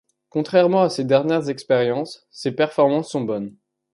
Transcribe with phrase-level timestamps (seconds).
[0.31, 3.55] Contrairement à ses dernières expériences, ses performances sont bonnes.